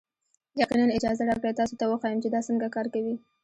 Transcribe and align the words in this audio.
یقینا، 0.61 0.85
اجازه 0.97 1.23
راکړئ 1.29 1.53
تاسو 1.59 1.73
ته 1.79 1.85
وښیم 1.87 2.17
چې 2.23 2.29
دا 2.31 2.41
څنګه 2.47 2.67
کار 2.75 2.87
کوي. 2.93 3.15